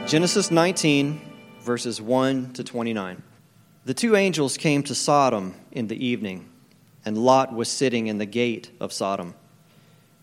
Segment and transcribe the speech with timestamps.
[0.05, 1.21] Genesis 19,
[1.61, 3.23] verses 1 to 29.
[3.85, 6.49] The two angels came to Sodom in the evening,
[7.05, 9.33] and Lot was sitting in the gate of Sodom.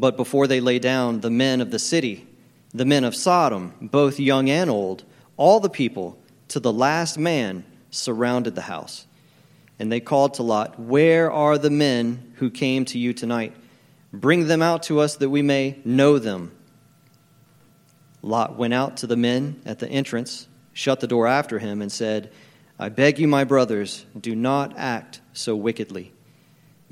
[0.00, 2.26] But before they lay down, the men of the city,
[2.72, 5.04] the men of Sodom, both young and old,
[5.36, 9.06] all the people, to the last man, surrounded the house.
[9.78, 13.54] And they called to Lot, Where are the men who came to you tonight?
[14.10, 16.52] Bring them out to us that we may know them.
[18.22, 21.92] Lot went out to the men at the entrance, shut the door after him, and
[21.92, 22.30] said,
[22.78, 26.14] I beg you, my brothers, do not act so wickedly.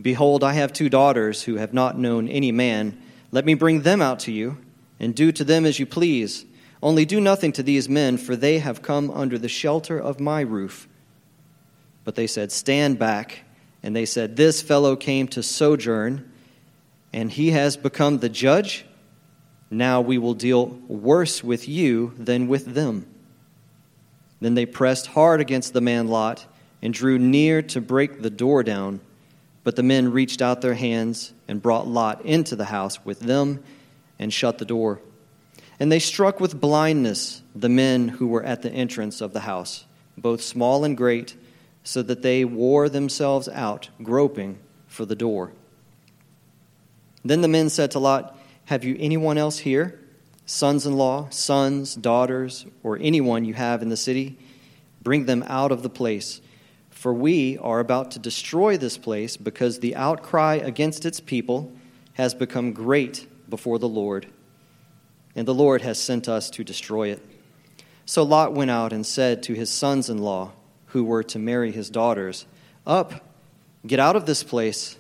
[0.01, 3.01] Behold, I have two daughters who have not known any man.
[3.33, 4.59] Let me bring them out to you,
[5.01, 6.45] and do to them as you please.
[6.83, 10.41] Only do nothing to these men, for they have come under the shelter of my
[10.41, 10.89] roof.
[12.05, 13.41] But they said, Stand back.
[13.83, 16.31] And they said, This fellow came to sojourn,
[17.13, 18.85] and he has become the judge.
[19.71, 23.07] Now we will deal worse with you than with them.
[24.41, 26.47] Then they pressed hard against the man Lot
[26.81, 29.01] and drew near to break the door down.
[29.69, 33.63] But the men reached out their hands and brought Lot into the house with them
[34.19, 35.03] and shut the door.
[35.79, 39.85] And they struck with blindness the men who were at the entrance of the house,
[40.17, 41.37] both small and great,
[41.85, 45.53] so that they wore themselves out, groping for the door.
[47.23, 50.01] Then the men said to Lot, Have you anyone else here?
[50.47, 54.39] Sons in law, sons, daughters, or anyone you have in the city?
[55.03, 56.41] Bring them out of the place
[56.99, 61.73] for we are about to destroy this place because the outcry against its people
[62.15, 64.27] has become great before the Lord,
[65.37, 67.25] and the Lord has sent us to destroy it.
[68.05, 70.51] So Lot went out and said to his sons in law,
[70.87, 72.47] who were to marry his daughters,
[72.85, 73.25] Up,
[73.87, 74.99] get out of this place,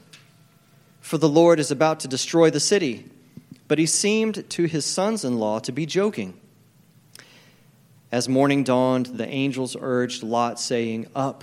[1.00, 3.06] for the Lord is about to destroy the city.
[3.66, 6.38] But he seemed to his sons in law to be joking.
[8.12, 11.42] As morning dawned, the angels urged Lot, saying, Up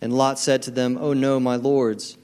[0.00, 2.16] And Lot said to them, Oh no, my lords.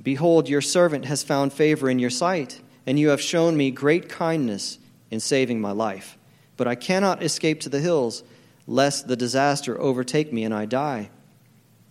[0.00, 4.08] Behold, your servant has found favor in your sight, and you have shown me great
[4.08, 4.78] kindness
[5.10, 6.18] in saving my life.
[6.56, 8.22] But I cannot escape to the hills,
[8.66, 11.10] lest the disaster overtake me and I die.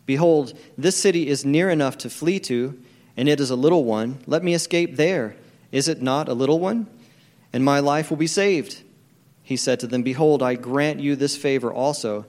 [0.06, 2.78] Behold, this city is near enough to flee to,
[3.16, 4.20] and it is a little one.
[4.28, 5.36] Let me escape there.
[5.72, 6.88] Is it not a little one?
[7.54, 8.84] And my life will be saved.
[9.44, 12.26] He said to them, Behold, I grant you this favor also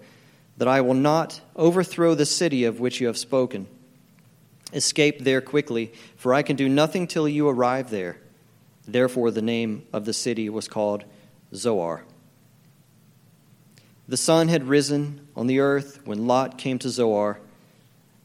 [0.57, 3.67] that I will not overthrow the city of which you have spoken.
[4.73, 8.19] Escape there quickly, for I can do nothing till you arrive there.
[8.87, 11.05] Therefore, the name of the city was called
[11.55, 12.05] Zoar.
[14.07, 17.41] The sun had risen on the earth when Lot came to Zoar.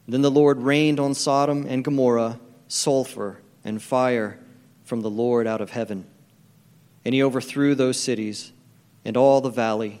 [0.06, 2.38] Then the Lord rained on Sodom and Gomorrah
[2.68, 4.38] sulfur and fire
[4.84, 6.04] from the Lord out of heaven.
[7.04, 8.52] And he overthrew those cities
[9.04, 10.00] and all the valley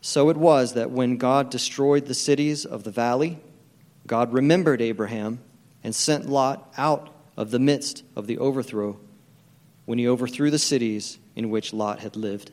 [0.00, 3.38] So it was that when God destroyed the cities of the valley,
[4.06, 5.40] God remembered Abraham
[5.82, 8.98] and sent Lot out of the midst of the overthrow
[9.84, 12.50] when he overthrew the cities in which Lot had lived.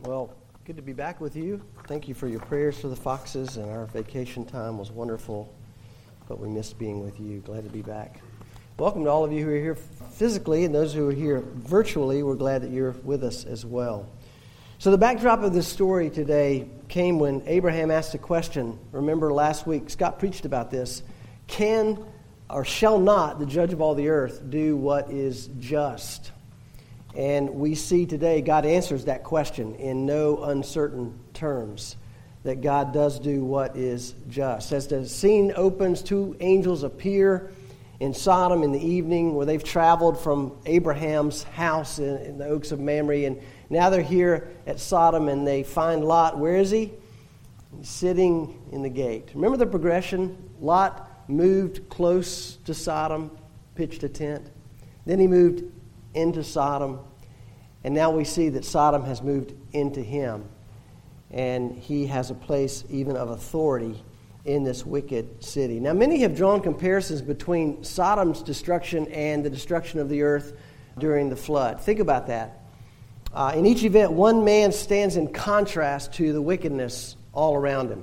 [0.00, 1.62] Well, good to be back with you.
[1.86, 5.54] Thank you for your prayers for the Foxes, and our vacation time was wonderful,
[6.26, 7.38] but we missed being with you.
[7.40, 8.20] Glad to be back.
[8.82, 12.24] Welcome to all of you who are here physically, and those who are here virtually.
[12.24, 14.08] We're glad that you're with us as well.
[14.80, 18.76] So, the backdrop of this story today came when Abraham asked a question.
[18.90, 21.04] Remember last week, Scott preached about this.
[21.46, 22.04] Can
[22.50, 26.32] or shall not the judge of all the earth do what is just?
[27.14, 31.94] And we see today God answers that question in no uncertain terms
[32.42, 34.72] that God does do what is just.
[34.72, 37.52] As the scene opens, two angels appear
[38.02, 42.72] in Sodom in the evening where they've traveled from Abraham's house in, in the Oaks
[42.72, 43.26] of Mamre.
[43.26, 43.40] And
[43.70, 46.36] now they're here at Sodom and they find Lot.
[46.36, 46.92] Where is he?
[47.78, 49.30] He's sitting in the gate.
[49.36, 50.36] Remember the progression?
[50.58, 53.30] Lot moved close to Sodom,
[53.76, 54.50] pitched a tent.
[55.06, 55.62] Then he moved
[56.12, 56.98] into Sodom.
[57.84, 60.48] And now we see that Sodom has moved into him.
[61.30, 64.02] And he has a place even of authority
[64.44, 65.78] in this wicked city.
[65.78, 70.54] Now, many have drawn comparisons between Sodom's destruction and the destruction of the earth
[70.98, 71.80] during the flood.
[71.80, 72.60] Think about that.
[73.32, 78.02] Uh, in each event, one man stands in contrast to the wickedness all around him.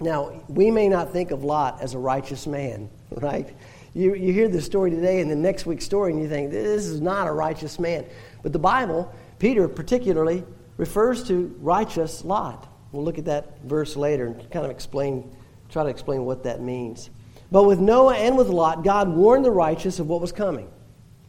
[0.00, 3.54] Now, we may not think of Lot as a righteous man, right?
[3.92, 6.86] You, you hear this story today and the next week's story, and you think, this
[6.86, 8.06] is not a righteous man.
[8.42, 10.44] But the Bible, Peter particularly,
[10.76, 12.66] refers to righteous Lot.
[12.92, 15.30] We'll look at that verse later and kind of explain,
[15.70, 17.10] try to explain what that means.
[17.52, 20.70] But with Noah and with Lot, God warned the righteous of what was coming.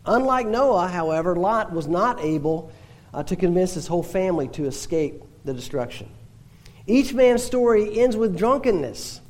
[0.06, 2.72] Unlike Noah, however, Lot was not able
[3.14, 6.10] uh, to convince his whole family to escape the destruction.
[6.88, 9.22] Each man's story ends with drunkenness.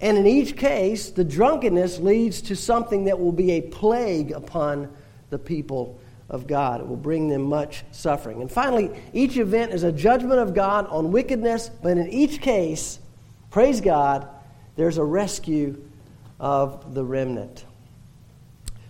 [0.00, 4.94] And in each case, the drunkenness leads to something that will be a plague upon
[5.30, 5.98] the people
[6.28, 6.80] of God.
[6.80, 8.40] It will bring them much suffering.
[8.40, 13.00] And finally, each event is a judgment of God on wickedness, but in each case,
[13.50, 14.28] praise God,
[14.78, 15.76] there's a rescue
[16.38, 17.64] of the remnant.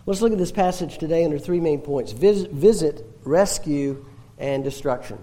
[0.04, 4.04] Let's look at this passage today under three main points visit, visit rescue,
[4.36, 5.18] and destruction.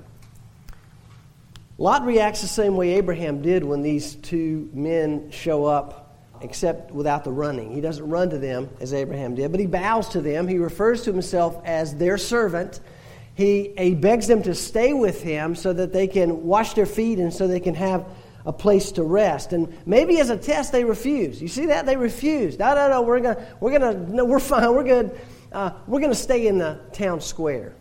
[1.77, 7.23] Lot reacts the same way Abraham did when these two men show up except without
[7.23, 7.71] the running.
[7.71, 10.47] He doesn't run to them as Abraham did, but he bows to them.
[10.47, 12.79] He refers to himself as their servant.
[13.35, 17.19] He, he begs them to stay with him so that they can wash their feet
[17.19, 18.07] and so they can have
[18.45, 19.53] a place to rest.
[19.53, 21.42] And maybe as a test, they refuse.
[21.42, 21.86] You see that?
[21.86, 22.59] They refuse.
[22.59, 24.74] No, no, no, we're going to, we're going to, no, we're fine.
[24.74, 25.19] We're good.
[25.51, 27.74] Uh, we're going to stay in the town square.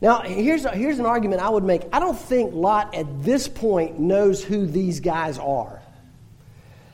[0.00, 1.82] Now, here's, a, here's an argument I would make.
[1.92, 5.80] I don't think Lot at this point knows who these guys are.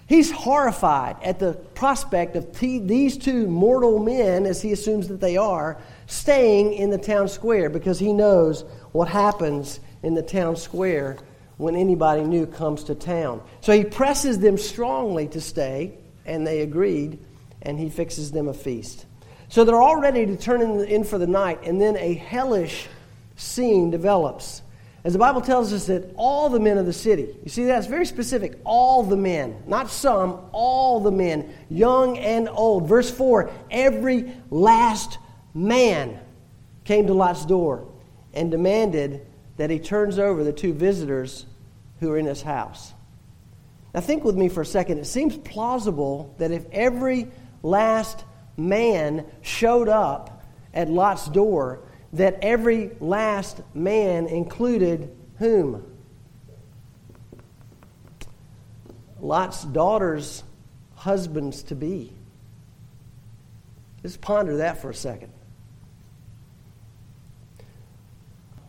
[0.07, 5.21] He's horrified at the prospect of t- these two mortal men, as he assumes that
[5.21, 10.57] they are, staying in the town square because he knows what happens in the town
[10.57, 11.17] square
[11.61, 13.43] when anybody new comes to town.
[13.61, 17.19] So he presses them strongly to stay, and they agreed,
[17.61, 19.05] and he fixes them a feast.
[19.49, 22.89] So they're all ready to turn in, for the night, and then a hellish
[23.37, 24.63] scene develops.
[25.05, 27.87] As the Bible tells us that all the men of the city, you see that's
[27.87, 32.89] very specific, all the men, not some, all the men, young and old.
[32.89, 35.19] Verse 4 every last
[35.53, 36.19] man
[36.85, 37.87] came to Lot's door
[38.33, 39.27] and demanded
[39.59, 41.45] that he turns over the two visitors
[42.01, 42.93] who are in his house.
[43.95, 44.99] Now, think with me for a second.
[44.99, 47.29] It seems plausible that if every
[47.63, 48.25] last
[48.57, 51.81] man showed up at Lot's door,
[52.13, 55.85] that every last man included whom?
[59.21, 60.45] Lot's daughters'
[60.95, 62.13] husbands to be.
[64.03, 65.33] Just ponder that for a second.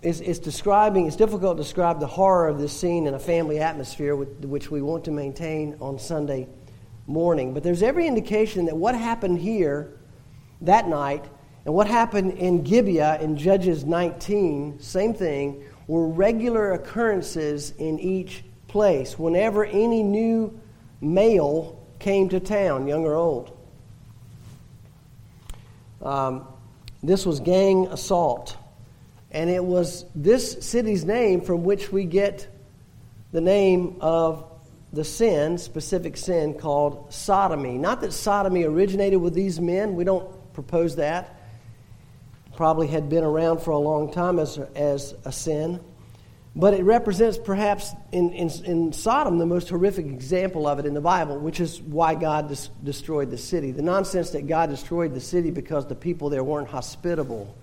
[0.03, 4.15] It's, describing, it's difficult to describe the horror of this scene in a family atmosphere,
[4.15, 6.47] which we want to maintain on Sunday
[7.05, 7.53] morning.
[7.53, 9.99] But there's every indication that what happened here
[10.61, 11.25] that night
[11.65, 18.43] and what happened in Gibeah in Judges 19, same thing, were regular occurrences in each
[18.67, 20.59] place whenever any new
[20.99, 23.55] male came to town, young or old.
[26.01, 26.47] Um,
[27.03, 28.57] this was gang assault.
[29.31, 32.47] And it was this city's name from which we get
[33.31, 34.45] the name of
[34.93, 37.77] the sin, specific sin called sodomy.
[37.77, 41.37] Not that sodomy originated with these men, we don't propose that
[42.55, 45.79] probably had been around for a long time as, as a sin.
[46.55, 50.93] But it represents perhaps in, in, in, Sodom the most horrific example of it in
[50.93, 53.71] the Bible, which is why God des- destroyed the city.
[53.71, 57.55] The nonsense that God destroyed the city because the people there weren't hospitable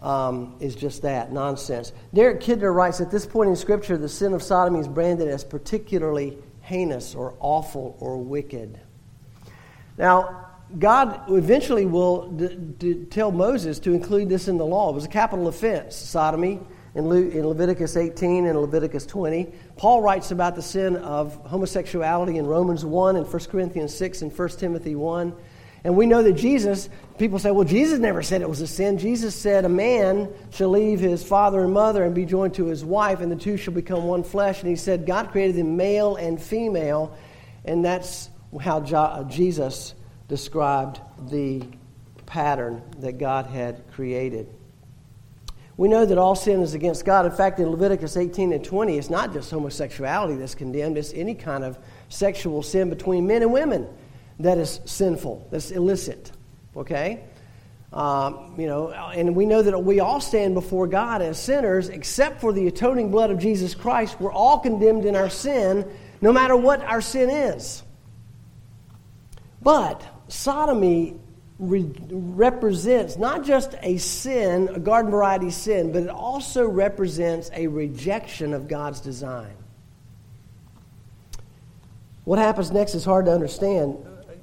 [0.00, 1.92] um, is just that nonsense.
[2.14, 5.44] Derek Kidner writes at this point in Scripture, the sin of sodomy is branded as
[5.44, 8.78] particularly heinous or awful or wicked.
[9.96, 10.46] Now,
[10.78, 14.90] God eventually will d- d- tell Moses to include this in the law.
[14.90, 16.60] It was a capital offense, sodomy,
[16.94, 19.52] in, Le- in Leviticus 18 and Leviticus 20.
[19.76, 24.36] Paul writes about the sin of homosexuality in Romans 1 and 1 Corinthians 6 and
[24.36, 25.34] 1 Timothy 1.
[25.84, 28.98] And we know that Jesus, people say, well, Jesus never said it was a sin.
[28.98, 32.84] Jesus said, a man shall leave his father and mother and be joined to his
[32.84, 34.60] wife, and the two shall become one flesh.
[34.60, 37.16] And he said, God created them male and female,
[37.64, 38.28] and that's
[38.60, 39.94] how uh, Jesus
[40.26, 41.62] described the
[42.26, 44.52] pattern that God had created.
[45.76, 47.24] We know that all sin is against God.
[47.24, 51.36] In fact, in Leviticus 18 and 20, it's not just homosexuality that's condemned, it's any
[51.36, 53.86] kind of sexual sin between men and women
[54.40, 56.32] that is sinful, that's illicit.
[56.76, 57.24] Okay?
[57.92, 62.40] Um, you know, and we know that we all stand before God as sinners, except
[62.40, 64.20] for the atoning blood of Jesus Christ.
[64.20, 65.90] We're all condemned in our sin,
[66.20, 67.82] no matter what our sin is.
[69.62, 71.16] But sodomy
[71.58, 77.66] re- represents not just a sin, a garden variety sin, but it also represents a
[77.66, 79.54] rejection of God's design.
[82.24, 83.96] What happens next is hard to understand.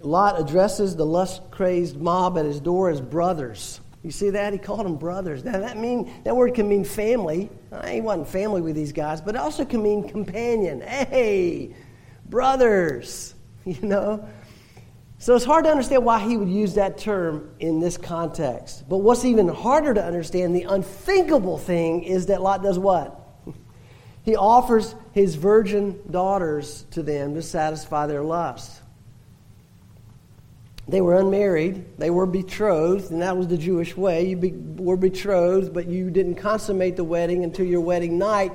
[0.06, 3.82] Lot addresses the lust crazed mob at his door as brothers.
[4.04, 4.54] You see that?
[4.54, 5.44] He called them brothers.
[5.44, 7.50] Now, that, mean, that word can mean family.
[7.90, 10.82] He wasn't family with these guys, but it also can mean companion.
[10.82, 11.76] Hey,
[12.30, 13.34] brothers,
[13.66, 14.30] you know?
[15.18, 18.88] So it's hard to understand why he would use that term in this context.
[18.88, 23.22] But what's even harder to understand, the unthinkable thing, is that Lot does what?
[24.24, 28.82] He offers his virgin daughters to them to satisfy their lust.
[30.88, 34.28] They were unmarried, they were betrothed, and that was the Jewish way.
[34.28, 38.52] You be, were betrothed, but you didn't consummate the wedding until your wedding night.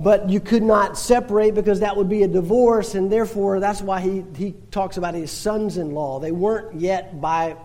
[0.00, 4.00] But you could not separate because that would be a divorce, and therefore that's why
[4.00, 6.20] he, he talks about his sons in law.
[6.20, 7.56] They weren't yet by,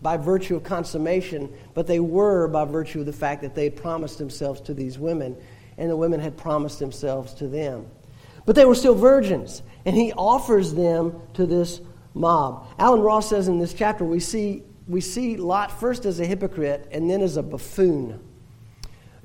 [0.00, 3.76] by virtue of consummation, but they were by virtue of the fact that they had
[3.76, 5.36] promised themselves to these women,
[5.76, 7.86] and the women had promised themselves to them.
[8.46, 11.80] But they were still virgins, and he offers them to this
[12.14, 12.66] mob.
[12.78, 16.88] Alan Ross says in this chapter we see, we see Lot first as a hypocrite
[16.90, 18.20] and then as a buffoon.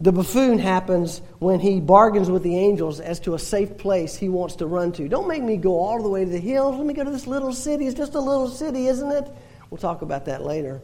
[0.01, 4.29] The buffoon happens when he bargains with the angels as to a safe place he
[4.29, 5.10] wants to run to.
[5.10, 6.77] Don't make me go all the way to the hills.
[6.77, 7.86] Let me go to this little city.
[7.86, 9.29] It's just a little city, isn't it?
[9.69, 10.81] We'll talk about that later.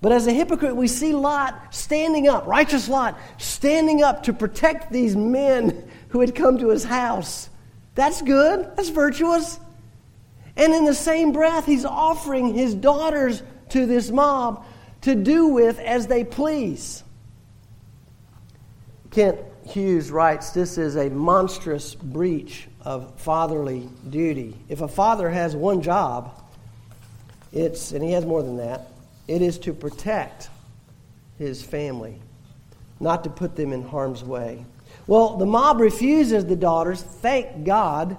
[0.00, 4.92] But as a hypocrite, we see Lot standing up, righteous Lot, standing up to protect
[4.92, 7.50] these men who had come to his house.
[7.96, 8.70] That's good.
[8.76, 9.58] That's virtuous.
[10.58, 14.66] And in the same breath, he's offering his daughters to this mob
[15.02, 17.04] to do with as they please.
[19.12, 24.56] Kent Hughes writes this is a monstrous breach of fatherly duty.
[24.68, 26.42] If a father has one job,
[27.52, 28.88] it's, and he has more than that,
[29.28, 30.48] it is to protect
[31.38, 32.18] his family,
[32.98, 34.64] not to put them in harm's way.
[35.06, 38.16] Well, the mob refuses the daughters, thank God,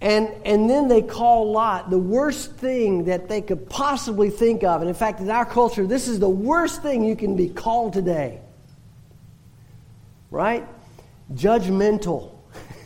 [0.00, 4.80] and, and then they call Lot the worst thing that they could possibly think of.
[4.80, 7.92] And in fact, in our culture, this is the worst thing you can be called
[7.92, 8.40] today.
[10.30, 10.66] Right?
[11.34, 12.32] Judgmental.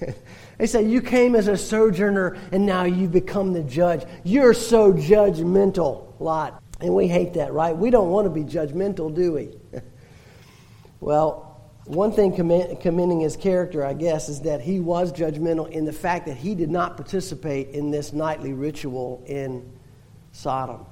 [0.59, 4.05] they say, You came as a sojourner and now you've become the judge.
[4.25, 6.61] You're so judgmental, Lot.
[6.81, 7.77] And we hate that, right?
[7.77, 9.57] We don't want to be judgmental, do we?
[11.01, 11.54] well,
[11.87, 16.27] one thing commending his character, I guess, is that he was judgmental in the fact
[16.27, 19.71] that he did not participate in this nightly ritual in
[20.33, 20.87] Sodom.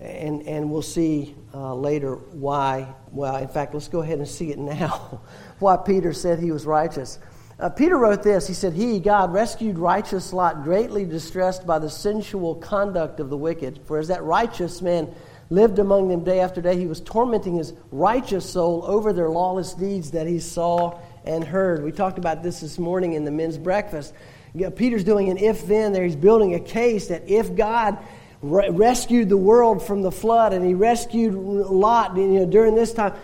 [0.00, 2.94] And, and we'll see uh, later why.
[3.12, 5.20] Well, in fact, let's go ahead and see it now.
[5.58, 7.18] why Peter said he was righteous.
[7.58, 8.46] Uh, Peter wrote this.
[8.46, 13.36] He said, He, God, rescued righteous Lot, greatly distressed by the sensual conduct of the
[13.38, 13.80] wicked.
[13.86, 15.14] For as that righteous man
[15.54, 16.76] lived among them day after day.
[16.76, 21.82] He was tormenting his righteous soul over their lawless deeds that he saw and heard.
[21.82, 24.12] We talked about this this morning in the men's breakfast.
[24.76, 26.04] Peter's doing an if then there.
[26.04, 27.98] He's building a case that if God
[28.42, 32.92] re- rescued the world from the flood and he rescued Lot you know, during this
[32.92, 33.14] time,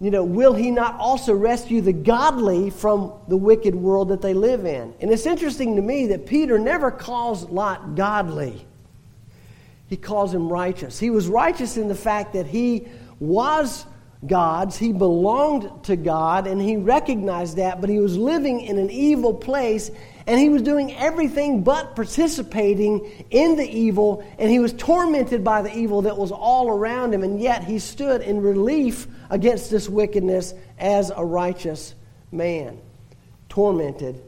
[0.00, 4.32] you know, will he not also rescue the godly from the wicked world that they
[4.32, 4.94] live in?
[5.00, 8.66] And it's interesting to me that Peter never calls Lot godly
[9.88, 10.98] he calls him righteous.
[10.98, 12.86] He was righteous in the fact that he
[13.18, 13.86] was
[14.26, 14.76] gods.
[14.76, 19.32] He belonged to God and he recognized that, but he was living in an evil
[19.32, 19.90] place
[20.26, 25.62] and he was doing everything but participating in the evil and he was tormented by
[25.62, 27.22] the evil that was all around him.
[27.22, 31.94] And yet he stood in relief against this wickedness as a righteous
[32.30, 32.78] man,
[33.48, 34.22] tormented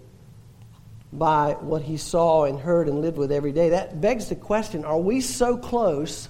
[1.12, 3.70] by what he saw and heard and lived with every day.
[3.70, 6.28] That begs the question are we so close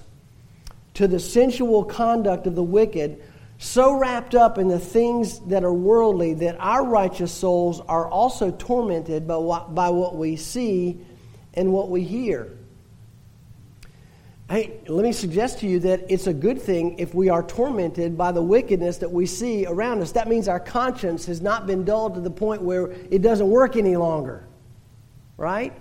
[0.95, 3.21] to the sensual conduct of the wicked?
[3.61, 8.49] so wrapped up in the things that are worldly that our righteous souls are also
[8.49, 10.99] tormented by what, by what we see
[11.53, 12.57] and what we hear.
[14.49, 18.17] Hey, let me suggest to you that it's a good thing if we are tormented
[18.17, 20.13] by the wickedness that we see around us.
[20.13, 23.75] That means our conscience has not been dulled to the point where it doesn't work
[23.75, 24.43] any longer.
[25.41, 25.73] Right?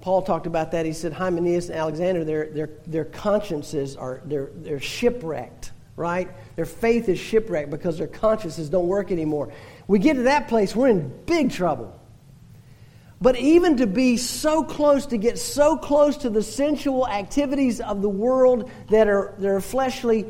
[0.00, 0.86] Paul talked about that.
[0.86, 6.30] He said Hymenaeus and Alexander, their, their, their consciences are they're, they're shipwrecked right?
[6.56, 9.52] Their faith is shipwrecked because their consciences don't work anymore.
[9.86, 11.98] We get to that place, we're in big trouble.
[13.20, 18.02] But even to be so close, to get so close to the sensual activities of
[18.02, 20.26] the world that are, that are fleshly,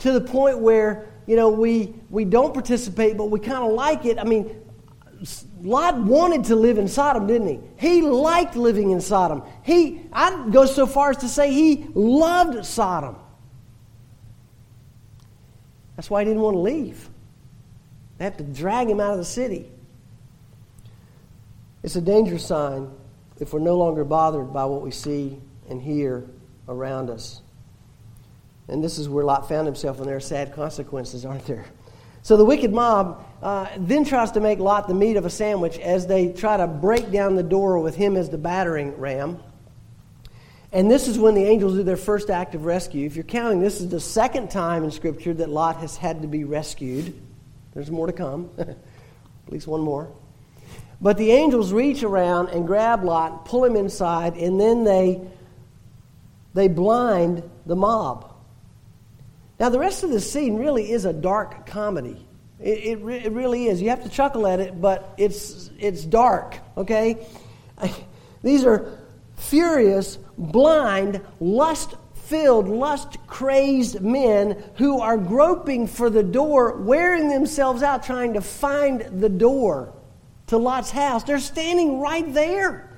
[0.00, 4.04] to the point where, you know, we, we don't participate, but we kind of like
[4.04, 4.18] it.
[4.18, 4.54] I mean,
[5.62, 7.60] Lot wanted to live in Sodom, didn't he?
[7.76, 9.42] He liked living in Sodom.
[9.62, 13.16] He, I'd go so far as to say he loved Sodom.
[15.96, 17.08] That's why he didn't want to leave.
[18.18, 19.70] They have to drag him out of the city.
[21.82, 22.90] It's a danger sign
[23.40, 26.24] if we're no longer bothered by what we see and hear
[26.68, 27.40] around us.
[28.68, 31.64] And this is where Lot found himself, and there are sad consequences, aren't there?
[32.22, 35.78] So the wicked mob uh, then tries to make Lot the meat of a sandwich
[35.78, 39.38] as they try to break down the door with him as the battering ram.
[40.72, 43.06] And this is when the angels do their first act of rescue.
[43.06, 46.28] If you're counting, this is the second time in Scripture that Lot has had to
[46.28, 47.14] be rescued.
[47.72, 48.76] There's more to come, at
[49.48, 50.10] least one more.
[51.00, 55.20] But the angels reach around and grab Lot, pull him inside, and then they,
[56.54, 58.34] they blind the mob.
[59.60, 62.25] Now, the rest of the scene really is a dark comedy.
[62.60, 63.82] It, it, re- it really is.
[63.82, 67.26] You have to chuckle at it, but it's, it's dark, okay?
[68.42, 68.98] These are
[69.36, 77.82] furious, blind, lust filled, lust crazed men who are groping for the door, wearing themselves
[77.82, 79.92] out trying to find the door
[80.48, 81.22] to Lot's house.
[81.22, 82.90] They're standing right there.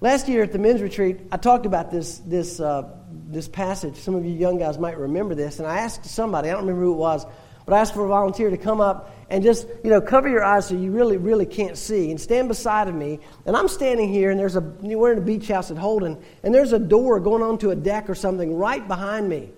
[0.00, 2.88] Last year at the men's retreat, I talked about this, this, uh,
[3.28, 3.96] this passage.
[3.96, 5.58] Some of you young guys might remember this.
[5.58, 7.26] And I asked somebody, I don't remember who it was,
[7.66, 10.44] but I asked for a volunteer to come up and just, you know, cover your
[10.44, 13.18] eyes so you really, really can't see and stand beside of me.
[13.44, 16.54] And I'm standing here and there's a, we're in a beach house at Holden and
[16.54, 19.50] there's a door going onto a deck or something right behind me.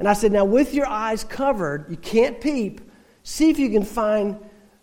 [0.00, 2.80] And I said, now with your eyes covered, you can't peep,
[3.22, 4.38] see if you can find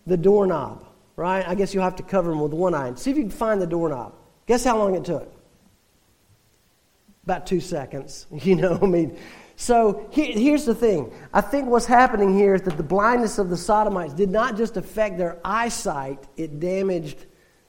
[0.08, 0.86] the doorknob,
[1.18, 1.46] right?
[1.46, 2.94] I guess you'll have to cover them with one eye.
[2.96, 4.14] See if you can find the doorknob.
[4.48, 5.30] Guess how long it took?
[7.26, 8.26] About two seconds.
[8.42, 9.18] You know, I mean,
[9.62, 11.12] so here's the thing.
[11.34, 14.78] I think what's happening here is that the blindness of the Sodomites did not just
[14.78, 17.26] affect their eyesight, it damaged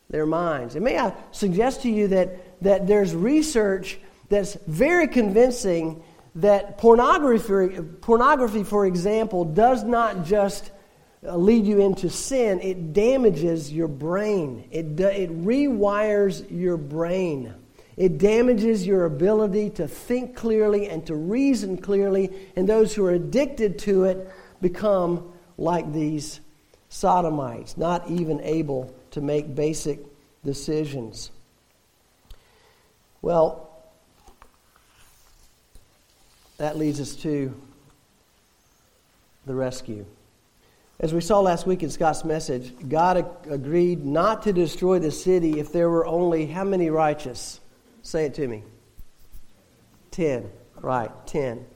[0.09, 0.77] their minds.
[0.77, 3.99] And may I suggest to you that, that there's research
[4.29, 6.01] that's very convincing
[6.37, 10.71] that pornography, pornography, for example, does not just
[11.27, 17.53] uh, lead you into sin, it damages your brain, it, it rewires your brain.
[18.01, 23.11] It damages your ability to think clearly and to reason clearly, and those who are
[23.11, 24.27] addicted to it
[24.63, 26.41] become like these
[26.89, 30.01] sodomites, not even able to make basic
[30.43, 31.31] decisions.
[33.21, 33.69] Well,
[36.57, 37.55] that leads us to
[39.45, 40.07] the rescue.
[40.99, 45.61] As we saw last week in Scott's message, God agreed not to destroy the city
[45.61, 47.60] if there were only how many righteous?
[48.03, 48.65] Say it to me.
[50.11, 50.51] Ten.
[50.81, 51.67] Right, ten.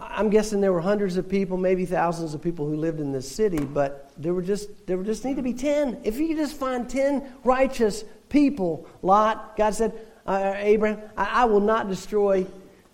[0.00, 3.30] I'm guessing there were hundreds of people, maybe thousands of people who lived in this
[3.30, 6.00] city, but there were just there just need to be ten.
[6.04, 9.92] If you could just find ten righteous people, Lot, God said,
[10.26, 12.46] uh, uh, Abraham, I, I will not destroy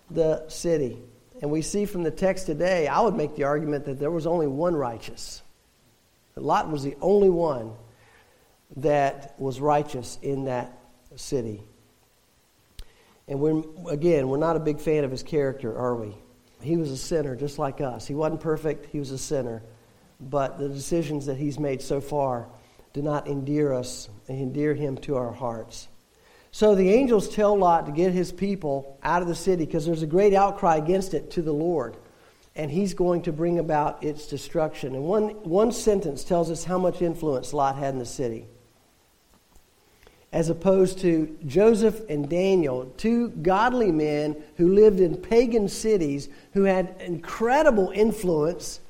[0.09, 0.97] the city.
[1.41, 4.25] And we see from the text today, I would make the argument that there was
[4.25, 5.41] only one righteous.
[6.35, 7.73] Lot was the only one
[8.77, 10.77] that was righteous in that
[11.15, 11.61] city.
[13.27, 16.15] And we're, again, we're not a big fan of his character, are we?
[16.61, 18.07] He was a sinner just like us.
[18.07, 19.63] He wasn't perfect, he was a sinner.
[20.19, 22.47] But the decisions that he's made so far
[22.93, 25.87] do not endear us and endear him to our hearts.
[26.51, 30.03] So the angels tell Lot to get his people out of the city because there's
[30.03, 31.97] a great outcry against it to the Lord.
[32.55, 34.95] and he's going to bring about its destruction.
[34.95, 38.47] And one, one sentence tells us how much influence Lot had in the city.
[40.35, 46.63] As opposed to Joseph and Daniel, two godly men who lived in pagan cities who
[46.63, 48.81] had incredible influence,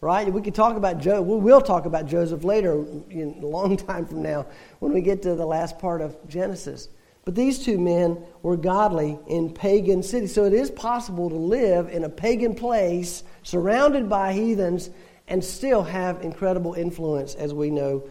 [0.00, 0.32] right?
[0.32, 1.20] We could talk about Joe.
[1.20, 4.46] We will talk about Joseph later, in a long time from now,
[4.78, 6.88] when we get to the last part of Genesis.
[7.24, 10.32] But these two men were godly in pagan cities.
[10.32, 14.88] So it is possible to live in a pagan place surrounded by heathens
[15.26, 18.04] and still have incredible influence, as we know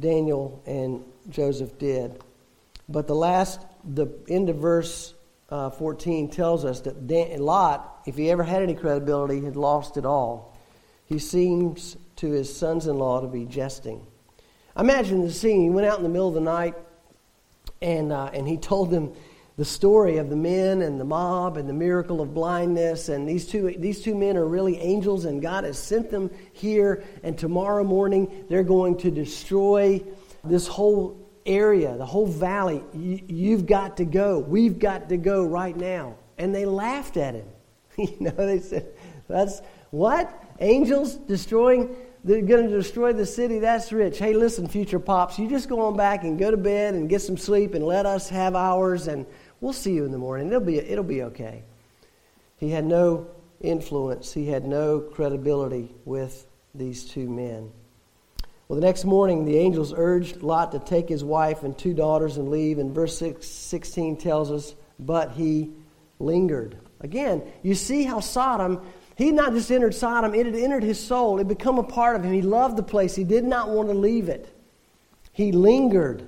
[0.00, 2.22] Daniel and Joseph did.
[2.88, 5.14] But the last, the end of verse
[5.50, 9.96] uh, 14 tells us that Dan, Lot, if he ever had any credibility, had lost
[9.96, 10.56] it all.
[11.06, 14.06] He seems to his sons in law to be jesting.
[14.78, 15.62] Imagine the scene.
[15.62, 16.74] He went out in the middle of the night
[17.80, 19.14] and, uh, and he told them
[19.56, 23.08] the story of the men and the mob and the miracle of blindness.
[23.08, 27.02] And these two, these two men are really angels, and God has sent them here.
[27.24, 30.04] And tomorrow morning, they're going to destroy
[30.44, 32.82] this whole area, the whole valley.
[32.94, 34.38] you've got to go.
[34.38, 36.16] We've got to go right now.
[36.38, 37.48] And they laughed at him.
[37.98, 38.92] you know, they said,
[39.28, 40.44] That's what?
[40.60, 43.58] Angels destroying they're going to destroy the city.
[43.58, 44.18] That's rich.
[44.18, 47.22] Hey, listen, future pops, you just go on back and go to bed and get
[47.22, 49.24] some sleep and let us have ours, and
[49.60, 50.48] we'll see you in the morning.
[50.48, 51.62] It'll be, it'll be okay.
[52.56, 53.28] He had no
[53.60, 57.70] influence, he had no credibility with these two men.
[58.68, 62.36] Well, the next morning, the angels urged Lot to take his wife and two daughters
[62.36, 62.78] and leave.
[62.78, 65.72] And verse 6, 16 tells us, but he
[66.18, 66.78] lingered.
[67.00, 68.82] Again, you see how Sodom
[69.18, 71.40] he not just entered Sodom, it had entered his soul.
[71.40, 72.32] It become a part of him.
[72.32, 73.16] He loved the place.
[73.16, 74.48] He did not want to leave it.
[75.32, 76.24] He lingered.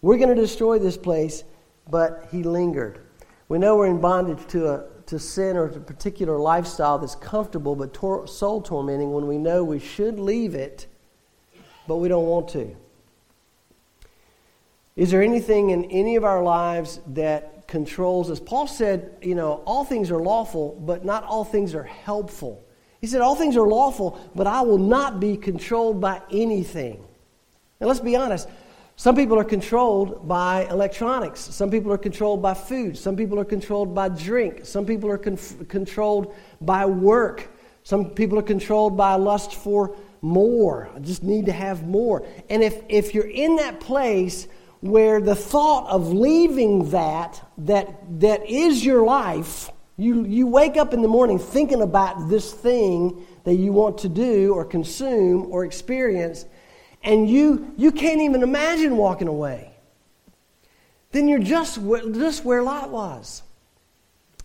[0.00, 1.42] We're going to destroy this place,
[1.90, 3.00] but he lingered.
[3.48, 7.16] We know we're in bondage to, a, to sin or to a particular lifestyle that's
[7.16, 10.86] comfortable but tor- soul tormenting when we know we should leave it,
[11.86, 12.76] but we don't want to.
[14.96, 18.40] Is there anything in any of our lives that controls us.
[18.40, 22.62] Paul said, you know, all things are lawful, but not all things are helpful.
[23.00, 27.02] He said, all things are lawful, but I will not be controlled by anything.
[27.78, 28.48] And let's be honest.
[28.96, 31.40] Some people are controlled by electronics.
[31.40, 32.98] Some people are controlled by food.
[32.98, 34.66] Some people are controlled by drink.
[34.66, 35.38] Some people are con-
[35.68, 37.48] controlled by work.
[37.82, 40.90] Some people are controlled by lust for more.
[40.94, 42.26] I just need to have more.
[42.48, 44.46] And if, if you're in that place
[44.80, 50.94] where the thought of leaving that, that, that is your life, you, you wake up
[50.94, 55.64] in the morning thinking about this thing that you want to do or consume or
[55.64, 56.46] experience,
[57.02, 59.72] and you, you can't even imagine walking away,
[61.12, 61.78] then you're just,
[62.14, 63.42] just where Lot was.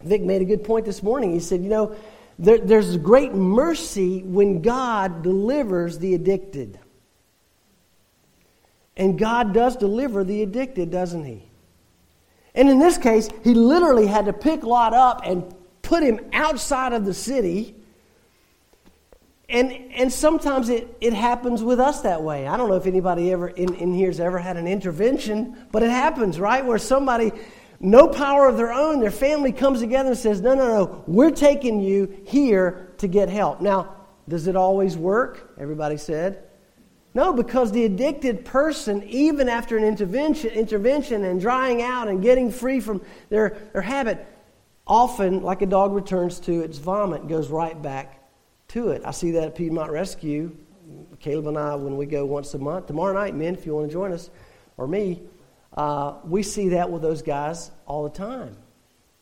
[0.03, 1.31] Vic made a good point this morning.
[1.31, 1.95] He said, You know,
[2.37, 6.79] there, there's great mercy when God delivers the addicted.
[8.97, 11.43] And God does deliver the addicted, doesn't He?
[12.53, 15.53] And in this case, He literally had to pick Lot up and
[15.85, 17.75] put him outside of the city.
[19.47, 22.47] And, and sometimes it, it happens with us that way.
[22.47, 25.83] I don't know if anybody ever in, in here has ever had an intervention, but
[25.83, 26.65] it happens, right?
[26.65, 27.31] Where somebody,
[27.79, 31.31] no power of their own, their family comes together and says, No, no, no, we're
[31.31, 33.61] taking you here to get help.
[33.61, 33.95] Now,
[34.27, 35.53] does it always work?
[35.57, 36.43] Everybody said.
[37.13, 42.51] No, because the addicted person, even after an intervention, intervention and drying out and getting
[42.51, 44.25] free from their, their habit,
[44.85, 48.21] often, like a dog returns to its vomit, goes right back
[48.69, 49.01] to it.
[49.05, 50.55] I see that at Piedmont Rescue.
[51.19, 53.87] Caleb and I, when we go once a month, tomorrow night, men, if you want
[53.87, 54.29] to join us,
[54.77, 55.21] or me,
[55.75, 58.55] uh, we see that with those guys all the time.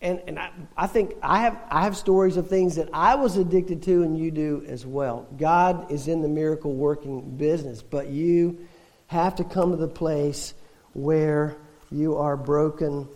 [0.02, 3.38] And, and I, I think I have, I have stories of things that I was
[3.38, 5.28] addicted to, and you do as well.
[5.38, 8.68] God is in the miracle working business, but you
[9.08, 10.54] have to come to the place
[10.94, 11.56] where
[11.90, 13.08] you are broken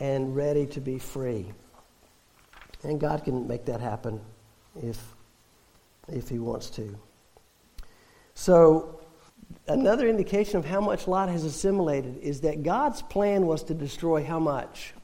[0.00, 1.52] and ready to be free.
[2.82, 4.20] And God can make that happen
[4.82, 5.00] if,
[6.08, 6.98] if He wants to.
[8.34, 9.01] So,
[9.72, 14.24] another indication of how much Lot has assimilated is that God's plan was to destroy
[14.24, 14.94] how much?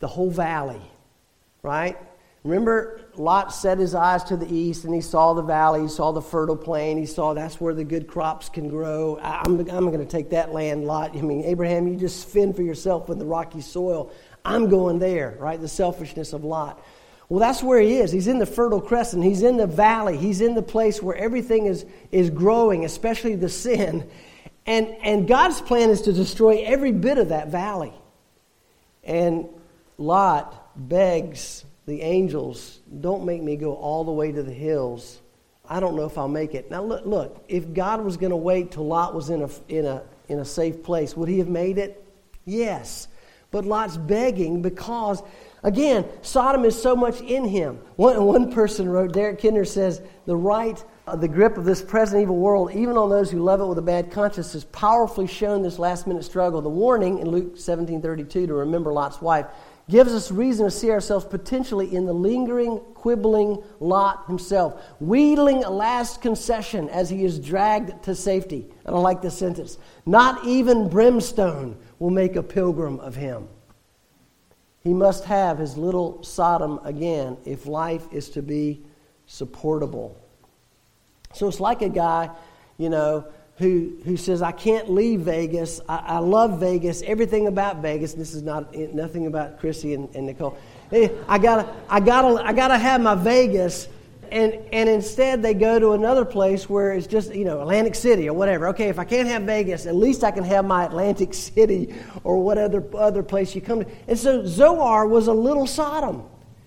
[0.00, 0.80] the whole valley,
[1.62, 1.96] right?
[2.42, 6.10] Remember, Lot set his eyes to the east and he saw the valley, he saw
[6.10, 9.18] the fertile plain, he saw that's where the good crops can grow.
[9.22, 11.14] I'm, I'm going to take that land, Lot.
[11.14, 14.10] I mean, Abraham, you just fend for yourself with the rocky soil.
[14.42, 15.60] I'm going there, right?
[15.60, 16.82] The selfishness of Lot.
[17.30, 18.10] Well, that's where he is.
[18.10, 19.22] He's in the Fertile Crescent.
[19.22, 20.18] He's in the valley.
[20.18, 24.10] He's in the place where everything is, is growing, especially the sin.
[24.66, 27.92] And, and God's plan is to destroy every bit of that valley.
[29.04, 29.48] And
[29.96, 35.20] Lot begs the angels, don't make me go all the way to the hills.
[35.68, 36.68] I don't know if I'll make it.
[36.68, 39.86] Now, look, look if God was going to wait till Lot was in a, in,
[39.86, 42.04] a, in a safe place, would he have made it?
[42.44, 43.06] Yes.
[43.50, 45.22] But Lot's begging because,
[45.62, 47.80] again, Sodom is so much in him.
[47.96, 52.22] One, one person wrote, Derek Kidner says, the right, uh, the grip of this present
[52.22, 55.62] evil world, even on those who love it with a bad conscience, has powerfully shown
[55.62, 56.62] this last minute struggle.
[56.62, 59.46] The warning in Luke 17.32 to remember Lot's wife
[59.90, 65.70] gives us reason to see ourselves potentially in the lingering, quibbling Lot himself, wheedling a
[65.70, 68.66] last concession as he is dragged to safety.
[68.86, 69.78] I don't like this sentence.
[70.06, 73.48] Not even brimstone will make a pilgrim of him.
[74.82, 78.82] He must have his little Sodom again if life is to be
[79.26, 80.16] supportable.
[81.32, 82.30] So it's like a guy,
[82.78, 83.26] you know,
[83.58, 85.82] who, who says, I can't leave Vegas.
[85.86, 88.14] I, I love Vegas, everything about Vegas.
[88.14, 90.56] This is not nothing about Chrissy and, and Nicole.
[90.90, 93.86] I gotta, I gotta, I gotta have my Vegas.
[94.30, 98.28] And, and instead they go to another place where it's just, you know, Atlantic City
[98.28, 98.68] or whatever.
[98.68, 102.42] Okay, if I can't have Vegas, at least I can have my Atlantic City or
[102.42, 103.90] what other, other place you come to.
[104.06, 106.24] And so Zoar was a little Sodom.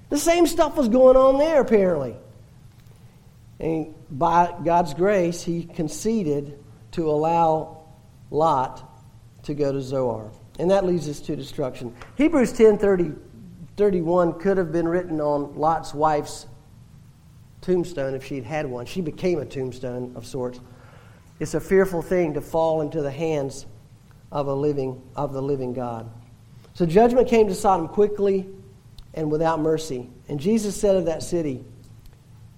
[0.09, 2.15] The same stuff was going on there, apparently.
[3.59, 6.59] And by God's grace, he conceded
[6.91, 7.85] to allow
[8.29, 8.83] Lot
[9.43, 10.31] to go to Zoar.
[10.59, 11.95] And that leads us to destruction.
[12.15, 13.13] Hebrews 10 30,
[13.77, 16.45] 31 could have been written on Lot's wife's
[17.63, 18.85] tombstone if she'd had one.
[18.85, 20.59] She became a tombstone of sorts.
[21.39, 23.65] It's a fearful thing to fall into the hands
[24.31, 26.09] of a living of the living God.
[26.73, 28.47] So judgment came to Sodom quickly
[29.13, 30.09] and without mercy.
[30.27, 31.63] And Jesus said of that city,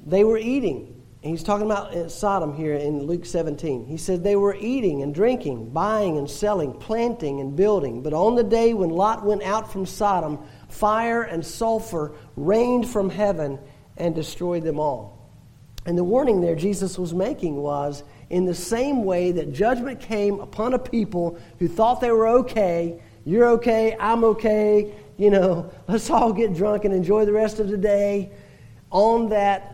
[0.06, 3.88] they were eating and he's talking about uh, Sodom here in Luke 17.
[3.88, 8.04] He said they were eating and drinking, buying and selling, planting and building.
[8.04, 10.38] But on the day when Lot went out from Sodom,
[10.70, 13.58] fire and sulfur rained from heaven
[13.98, 15.16] and destroyed them all.
[15.86, 20.40] And the warning there Jesus was making was in the same way that judgment came
[20.40, 26.10] upon a people who thought they were okay, you're okay, I'm okay, you know, let's
[26.10, 28.32] all get drunk and enjoy the rest of the day.
[28.92, 29.72] On that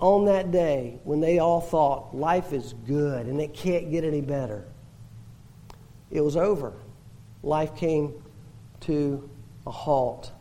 [0.00, 4.20] on that day when they all thought life is good and it can't get any
[4.20, 4.64] better,
[6.10, 6.72] it was over.
[7.42, 8.14] Life came
[8.80, 9.28] to
[9.66, 10.32] a halt.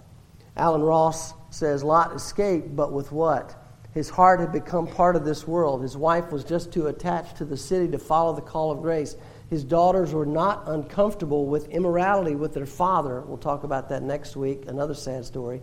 [0.55, 3.55] Alan Ross says Lot escaped, but with what?
[3.93, 5.83] His heart had become part of this world.
[5.83, 9.15] His wife was just too attached to the city to follow the call of grace.
[9.51, 13.21] His daughters were not uncomfortable with immorality with their father.
[13.21, 15.61] We'll talk about that next week, another sad story.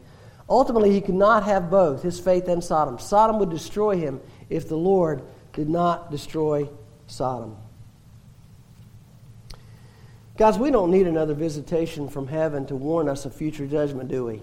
[0.48, 3.00] Ultimately, he could not have both, his faith and Sodom.
[3.00, 5.22] Sodom would destroy him if the Lord
[5.53, 6.68] did not destroy
[7.09, 7.57] Sodom.
[10.37, 14.24] Guys, we don't need another visitation from heaven to warn us of future judgment, do
[14.24, 14.40] we?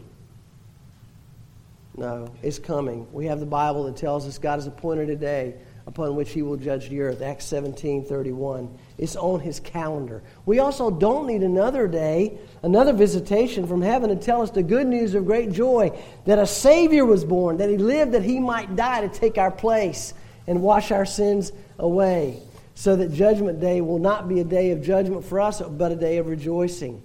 [1.98, 3.12] No, it's coming.
[3.12, 5.56] We have the Bible that tells us God has appointed a day
[5.88, 7.24] upon which he will judge the earth.
[7.24, 8.78] Acts 17 31.
[9.00, 10.22] It's on his calendar.
[10.46, 14.86] We also don't need another day, another visitation from heaven to tell us the good
[14.86, 15.92] news of great joy
[16.26, 19.52] that a Savior was born, that he lived that he might die to take our
[19.52, 20.14] place
[20.46, 22.44] and wash our sins away.
[22.76, 25.96] So that Judgment Day will not be a day of judgment for us, but a
[25.96, 27.02] day of rejoicing,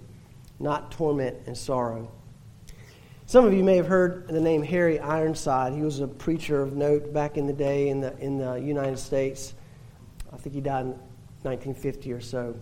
[0.59, 2.11] not torment and sorrow.
[3.33, 5.73] Some of you may have heard the name Harry Ironside.
[5.73, 8.99] He was a preacher of note back in the day in the, in the United
[8.99, 9.55] States.
[10.31, 10.91] I think he died in
[11.41, 12.55] 1950 or so.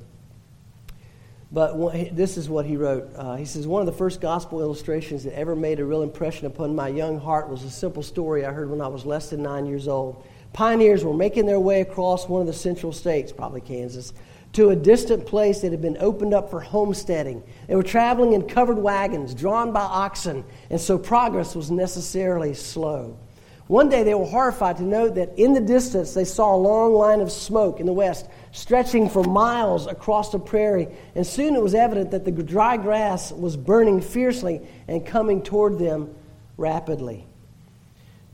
[1.51, 3.13] But this is what he wrote.
[3.17, 6.45] Uh, he says, One of the first gospel illustrations that ever made a real impression
[6.45, 9.43] upon my young heart was a simple story I heard when I was less than
[9.43, 10.25] nine years old.
[10.53, 14.13] Pioneers were making their way across one of the central states, probably Kansas,
[14.53, 17.41] to a distant place that had been opened up for homesteading.
[17.67, 23.17] They were traveling in covered wagons drawn by oxen, and so progress was necessarily slow.
[23.67, 26.93] One day they were horrified to note that in the distance they saw a long
[26.93, 31.63] line of smoke in the west stretching for miles across the prairie, and soon it
[31.63, 34.59] was evident that the dry grass was burning fiercely
[34.89, 36.13] and coming toward them
[36.57, 37.25] rapidly.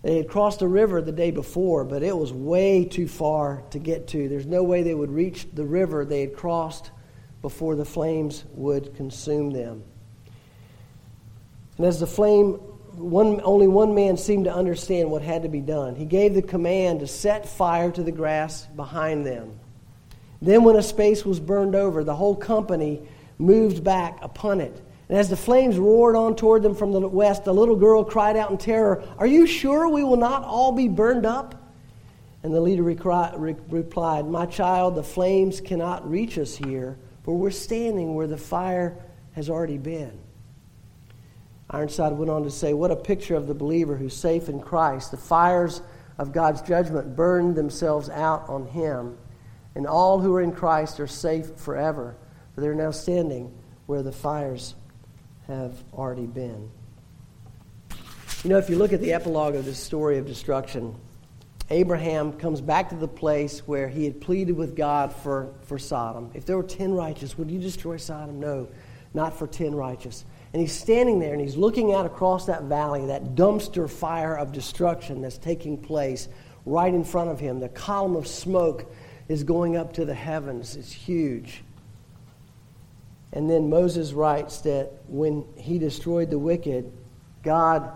[0.03, 3.79] They had crossed the river the day before, but it was way too far to
[3.79, 4.29] get to.
[4.29, 6.91] There's no way they would reach the river they had crossed
[7.41, 9.83] before the flames would consume them.
[11.77, 12.53] And as the flame,
[12.93, 15.95] one, only one man seemed to understand what had to be done.
[15.95, 19.59] He gave the command to set fire to the grass behind them.
[20.41, 23.01] Then, when a space was burned over, the whole company
[23.39, 24.81] moved back upon it.
[25.09, 28.35] And as the flames roared on toward them from the west, the little girl cried
[28.35, 31.55] out in terror, Are you sure we will not all be burned up?
[32.43, 38.15] And the leader replied, My child, the flames cannot reach us here, for we're standing
[38.15, 38.97] where the fire
[39.33, 40.19] has already been.
[41.69, 45.11] Ironside went on to say, What a picture of the believer who's safe in Christ.
[45.11, 45.81] The fires
[46.17, 49.17] of God's judgment burn themselves out on him,
[49.75, 52.15] and all who are in Christ are safe forever,
[52.53, 53.53] for they're now standing
[53.85, 54.75] where the fires
[55.47, 56.69] have already been.
[58.43, 60.95] You know, if you look at the epilogue of this story of destruction,
[61.69, 66.31] Abraham comes back to the place where he had pleaded with God for, for Sodom.
[66.33, 68.39] If there were 10 righteous, would you destroy Sodom?
[68.39, 68.69] No,
[69.13, 70.23] not for 10 righteous.
[70.53, 74.53] And he's standing there and he's looking out across that valley, that dumpster fire of
[74.53, 76.29] destruction that's taking place
[76.65, 77.59] right in front of him.
[77.59, 78.93] The column of smoke
[79.27, 81.63] is going up to the heavens, it's huge.
[83.33, 86.91] And then Moses writes that when he destroyed the wicked,
[87.43, 87.91] God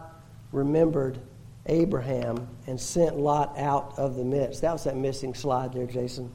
[0.52, 1.20] remembered
[1.67, 4.62] Abraham and sent Lot out of the midst.
[4.62, 6.32] That was that missing slide there, Jason.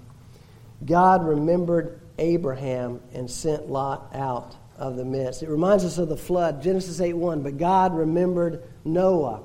[0.85, 5.43] God remembered Abraham and sent Lot out of the midst.
[5.43, 7.43] It reminds us of the flood, Genesis 8 1.
[7.43, 9.43] But God remembered Noah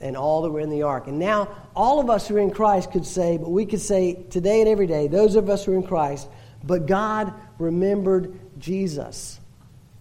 [0.00, 1.06] and all that were in the ark.
[1.06, 4.14] And now, all of us who are in Christ could say, but we could say
[4.30, 6.28] today and every day, those of us who are in Christ,
[6.64, 9.40] but God remembered Jesus,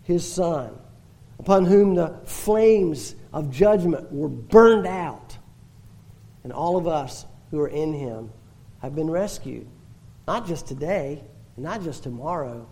[0.04, 0.78] his son,
[1.40, 5.38] upon whom the flames of judgment were burned out.
[6.44, 8.32] And all of us who are in him
[8.82, 9.68] have been rescued.
[10.28, 11.24] Not just today,
[11.58, 12.68] not just tomorrow,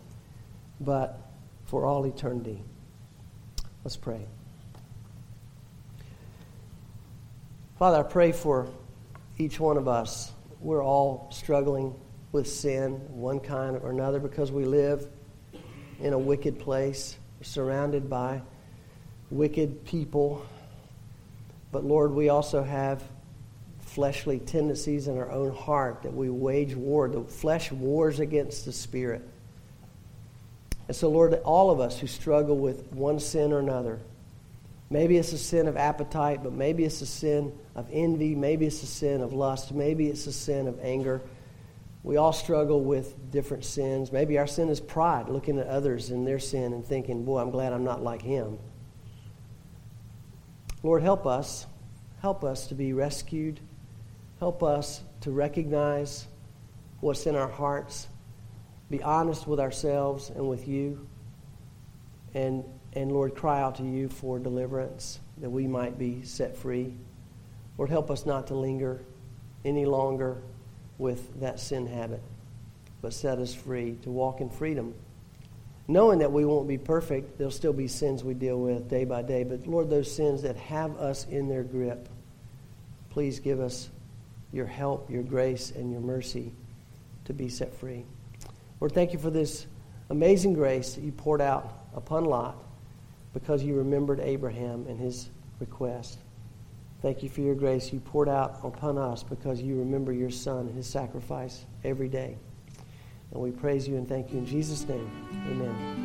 [0.79, 1.19] but
[1.65, 2.63] for all eternity.
[3.83, 4.25] Let's pray.
[7.77, 8.67] Father, I pray for
[9.37, 10.31] each one of us.
[10.59, 11.95] We're all struggling
[12.31, 15.07] with sin, one kind or another, because we live
[16.01, 18.41] in a wicked place, surrounded by
[19.29, 20.45] wicked people.
[21.71, 23.03] But Lord, we also have
[23.81, 27.07] fleshly tendencies in our own heart that we wage war.
[27.07, 29.27] The flesh wars against the spirit.
[30.87, 33.99] And so, Lord, all of us who struggle with one sin or another,
[34.89, 38.81] maybe it's a sin of appetite, but maybe it's a sin of envy, maybe it's
[38.81, 41.21] a sin of lust, maybe it's a sin of anger.
[42.03, 44.11] We all struggle with different sins.
[44.11, 47.51] Maybe our sin is pride, looking at others in their sin and thinking, boy, I'm
[47.51, 48.57] glad I'm not like him.
[50.81, 51.65] Lord, help us.
[52.21, 53.59] Help us to be rescued.
[54.39, 56.27] Help us to recognize
[57.01, 58.07] what's in our hearts
[58.89, 61.07] be honest with ourselves and with you.
[62.33, 66.93] And, and Lord, cry out to you for deliverance that we might be set free.
[67.77, 69.01] Lord, help us not to linger
[69.63, 70.41] any longer
[70.99, 72.21] with that sin habit,
[73.01, 74.93] but set us free to walk in freedom.
[75.87, 79.23] Knowing that we won't be perfect, there'll still be sins we deal with day by
[79.23, 79.43] day.
[79.43, 82.07] But Lord, those sins that have us in their grip,
[83.09, 83.89] please give us
[84.53, 86.51] your help, your grace, and your mercy
[87.25, 88.05] to be set free.
[88.79, 89.65] Lord, thank you for this
[90.09, 92.55] amazing grace that you poured out upon Lot
[93.33, 96.19] because you remembered Abraham and his request.
[97.01, 100.67] Thank you for your grace you poured out upon us because you remember your son
[100.67, 102.37] and his sacrifice every day.
[103.31, 105.09] And we praise you and thank you in Jesus' name.
[105.47, 105.95] Amen.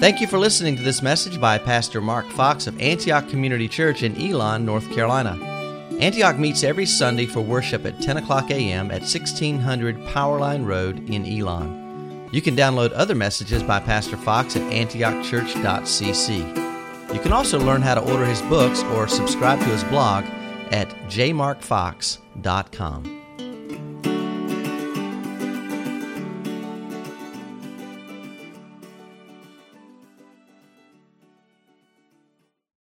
[0.00, 4.02] Thank you for listening to this message by Pastor Mark Fox of Antioch Community Church
[4.02, 5.38] in Elon, North Carolina.
[5.98, 8.90] Antioch meets every Sunday for worship at 10 o'clock a.m.
[8.90, 12.28] at 1600 Powerline Road in Elon.
[12.32, 16.73] You can download other messages by Pastor Fox at antiochchurch.cc.
[17.14, 20.24] You can also learn how to order his books or subscribe to his blog
[20.72, 23.23] at jmarkfox.com.